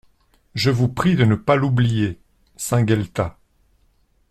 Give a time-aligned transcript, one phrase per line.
[0.55, 2.19] Je vous prie de ne pas l'oublier!
[2.57, 3.37] SAINT-GUELTAS.